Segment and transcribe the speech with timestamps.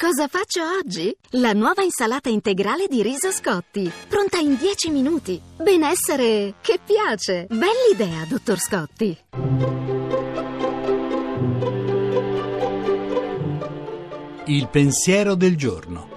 [0.00, 1.14] Cosa faccio oggi?
[1.32, 5.38] La nuova insalata integrale di riso Scotti, pronta in 10 minuti.
[5.62, 7.46] Benessere che piace.
[7.50, 9.18] Bell'idea, dottor Scotti.
[14.46, 16.08] Il pensiero del giorno.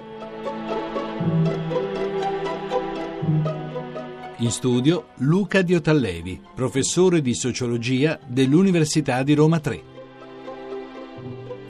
[4.38, 9.82] In studio Luca Diotallevi, professore di sociologia dell'Università di Roma 3.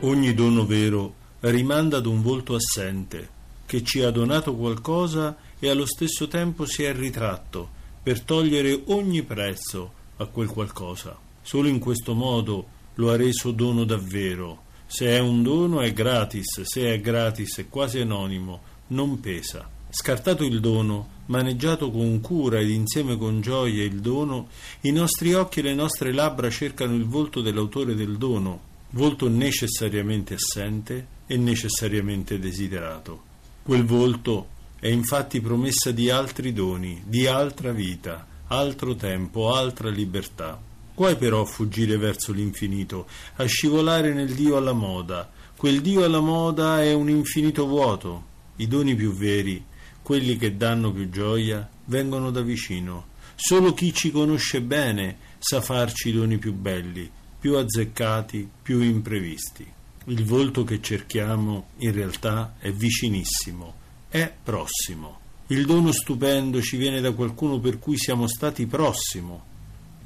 [0.03, 3.29] Ogni dono vero rimanda ad un volto assente
[3.67, 7.69] che ci ha donato qualcosa e allo stesso tempo si è ritratto
[8.03, 11.17] per togliere ogni prezzo a quel qualcosa.
[11.43, 16.63] Solo in questo modo lo ha reso dono davvero se è un dono è gratis,
[16.63, 19.69] se è gratis è quasi anonimo, non pesa.
[19.89, 24.49] Scartato il dono, maneggiato con cura ed insieme con gioia il dono,
[24.83, 30.35] i nostri occhi e le nostre labbra cercano il volto dell'autore del dono, volto necessariamente
[30.35, 33.23] assente e necessariamente desiderato.
[33.63, 40.61] Quel volto è infatti promessa di altri doni, di altra vita, altro tempo, altra libertà.
[40.95, 45.31] Guai però a fuggire verso l'infinito, a scivolare nel Dio alla moda.
[45.57, 48.33] Quel Dio alla moda è un infinito vuoto.
[48.57, 49.65] I doni più veri,
[50.03, 53.07] quelli che danno più gioia, vengono da vicino.
[53.35, 59.67] Solo chi ci conosce bene sa farci i doni più belli, più azzeccati, più imprevisti.
[60.07, 63.75] Il volto che cerchiamo in realtà è vicinissimo,
[64.09, 65.21] è prossimo.
[65.49, 69.53] Il dono stupendo ci viene da qualcuno per cui siamo stati prossimo,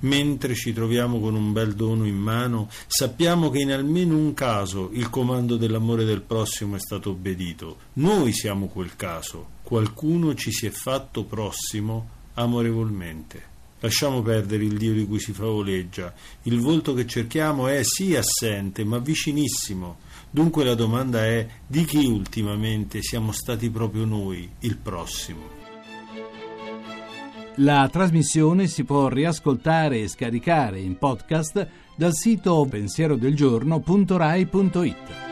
[0.00, 4.91] Mentre ci troviamo con un bel dono in mano, sappiamo che in almeno un caso
[4.92, 7.78] il comando dell'amore del prossimo è stato obbedito.
[7.94, 9.56] Noi siamo quel caso.
[9.62, 13.56] Qualcuno ci si è fatto prossimo amorevolmente.
[13.80, 16.12] Lasciamo perdere il Dio di cui si favoleggia.
[16.42, 19.98] Il volto che cerchiamo è sì assente, ma vicinissimo.
[20.30, 25.56] Dunque la domanda è di chi ultimamente siamo stati proprio noi, il prossimo.
[27.60, 35.28] La trasmissione si può riascoltare e scaricare in podcast dal sito pensierodelgiorno.rai.it.